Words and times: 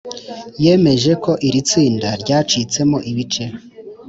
yemeje 0.63 1.11
ko 1.23 1.31
iri 1.47 1.61
tsinda 1.69 2.09
ryacitsmo 2.21 2.97
ibice 3.11 3.43